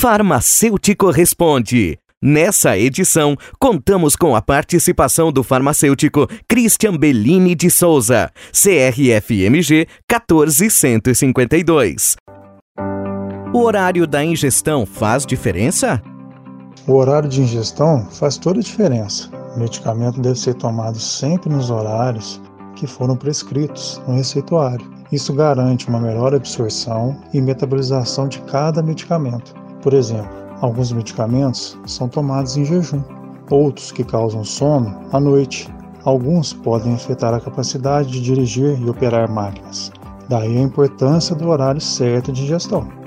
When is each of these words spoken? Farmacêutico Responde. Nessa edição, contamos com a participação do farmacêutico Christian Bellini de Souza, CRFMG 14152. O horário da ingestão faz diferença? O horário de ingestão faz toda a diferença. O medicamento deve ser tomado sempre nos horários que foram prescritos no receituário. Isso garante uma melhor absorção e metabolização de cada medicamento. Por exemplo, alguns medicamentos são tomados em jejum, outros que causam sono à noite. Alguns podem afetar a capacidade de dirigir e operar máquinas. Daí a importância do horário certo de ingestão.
Farmacêutico 0.00 1.10
Responde. 1.10 1.98
Nessa 2.22 2.78
edição, 2.78 3.36
contamos 3.58 4.16
com 4.16 4.34
a 4.34 4.40
participação 4.40 5.30
do 5.30 5.44
farmacêutico 5.44 6.26
Christian 6.48 6.96
Bellini 6.96 7.54
de 7.54 7.70
Souza, 7.70 8.30
CRFMG 8.50 9.86
14152. 10.08 12.16
O 13.52 13.58
horário 13.58 14.06
da 14.06 14.24
ingestão 14.24 14.86
faz 14.86 15.26
diferença? 15.26 16.00
O 16.86 16.94
horário 16.94 17.28
de 17.28 17.42
ingestão 17.42 18.08
faz 18.10 18.38
toda 18.38 18.60
a 18.60 18.62
diferença. 18.62 19.28
O 19.54 19.58
medicamento 19.58 20.18
deve 20.18 20.38
ser 20.38 20.54
tomado 20.54 20.98
sempre 20.98 21.50
nos 21.50 21.68
horários 21.68 22.40
que 22.74 22.86
foram 22.86 23.18
prescritos 23.18 24.00
no 24.08 24.14
receituário. 24.14 24.90
Isso 25.12 25.34
garante 25.34 25.88
uma 25.88 26.00
melhor 26.00 26.34
absorção 26.34 27.20
e 27.34 27.42
metabolização 27.42 28.28
de 28.28 28.40
cada 28.44 28.82
medicamento. 28.82 29.59
Por 29.82 29.94
exemplo, 29.94 30.30
alguns 30.60 30.92
medicamentos 30.92 31.78
são 31.86 32.08
tomados 32.08 32.56
em 32.56 32.64
jejum, 32.64 33.02
outros 33.50 33.90
que 33.90 34.04
causam 34.04 34.44
sono 34.44 34.94
à 35.12 35.18
noite. 35.18 35.68
Alguns 36.04 36.52
podem 36.52 36.94
afetar 36.94 37.34
a 37.34 37.40
capacidade 37.40 38.10
de 38.10 38.20
dirigir 38.20 38.78
e 38.80 38.88
operar 38.88 39.30
máquinas. 39.30 39.90
Daí 40.28 40.56
a 40.58 40.62
importância 40.62 41.34
do 41.34 41.48
horário 41.48 41.80
certo 41.80 42.32
de 42.32 42.42
ingestão. 42.42 42.99